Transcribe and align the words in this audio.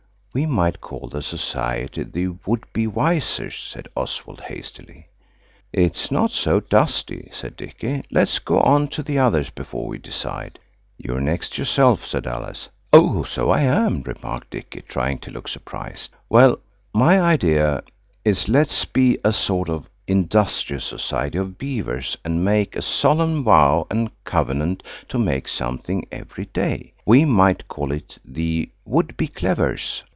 "We 0.33 0.45
might 0.45 0.79
call 0.79 1.09
the 1.09 1.21
society 1.21 2.03
the 2.03 2.29
Would 2.45 2.63
be 2.71 2.87
Wisers," 2.87 3.53
said 3.57 3.89
Oswald 3.97 4.39
hastily. 4.39 5.09
"It's 5.73 6.09
not 6.09 6.31
so 6.31 6.61
dusty," 6.61 7.27
said 7.33 7.57
Dicky; 7.57 8.05
"let's 8.09 8.39
go 8.39 8.61
on 8.61 8.87
to 8.95 9.03
the 9.03 9.19
others 9.19 9.49
before 9.49 9.87
we 9.87 9.97
decide." 9.97 10.57
"You're 10.97 11.19
next 11.19 11.57
yourself," 11.57 12.07
said 12.07 12.27
Alice. 12.27 12.69
"Oh, 12.93 13.23
so 13.23 13.49
I 13.49 13.63
am," 13.63 14.03
remarked 14.03 14.51
Dicky, 14.51 14.79
trying 14.87 15.17
to 15.19 15.31
look 15.31 15.49
surprised 15.49 16.13
"Well, 16.29 16.59
my 16.93 17.19
idea 17.19 17.83
is 18.23 18.47
let's 18.47 18.85
be 18.85 19.17
a 19.25 19.33
sort 19.33 19.67
of 19.67 19.89
Industrious 20.07 20.85
Society 20.85 21.39
of 21.39 21.57
Beavers, 21.57 22.17
and 22.23 22.45
make 22.45 22.77
a 22.77 22.81
solemn 22.81 23.43
vow 23.43 23.85
and 23.91 24.09
covenant 24.23 24.81
to 25.09 25.17
make 25.19 25.49
something 25.49 26.07
every 26.09 26.45
day. 26.45 26.93
We 27.05 27.25
might 27.25 27.67
call 27.67 27.91
it 27.91 28.17
the 28.23 28.71
Would 28.85 29.17
be 29.17 29.27
Clevers." 29.27 30.03